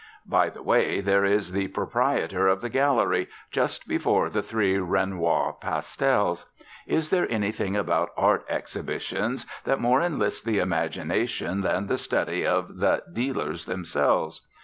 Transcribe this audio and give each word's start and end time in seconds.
By 0.25 0.49
the 0.49 0.63
way, 0.63 0.99
there 0.99 1.23
is 1.23 1.51
the 1.51 1.67
proprietor 1.67 2.47
of 2.47 2.61
the 2.61 2.71
gallery, 2.71 3.27
just 3.51 3.87
before 3.87 4.31
the 4.31 4.41
three 4.41 4.79
Renoir 4.79 5.53
pastels. 5.53 6.47
Is 6.87 7.11
there 7.11 7.31
anything 7.31 7.75
about 7.75 8.09
art 8.17 8.43
exhibitions 8.49 9.45
that 9.63 9.79
more 9.79 10.01
enlists 10.01 10.41
the 10.41 10.57
imagination 10.57 11.61
than 11.61 11.85
the 11.85 11.99
study 11.99 12.43
of 12.47 12.77
the 12.77 13.03
"dealers" 13.13 13.65
themselves? 13.67 14.41